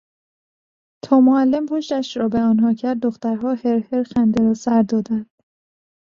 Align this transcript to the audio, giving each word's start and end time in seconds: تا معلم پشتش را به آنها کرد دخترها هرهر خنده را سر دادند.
تا 1.05 1.19
معلم 1.21 1.65
پشتش 1.65 2.17
را 2.17 2.27
به 2.29 2.39
آنها 2.39 2.73
کرد 2.73 2.99
دخترها 3.01 3.53
هرهر 3.53 4.03
خنده 4.03 4.43
را 4.43 4.53
سر 4.53 4.81
دادند. 4.83 5.29